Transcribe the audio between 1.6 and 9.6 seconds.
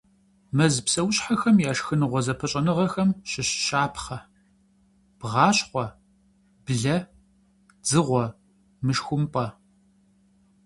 я шхыныгъуэ зэпыщӏэныгъэхэм щыщ щапхъэ: бгъащхъуэ– блэ– дзыгъуэ– мышхумпӏэ.